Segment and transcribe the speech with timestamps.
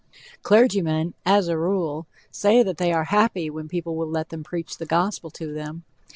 [0.41, 4.79] Clergymen, as a rule, say that they are happy when people will let them preach
[4.79, 5.83] the gospel to them.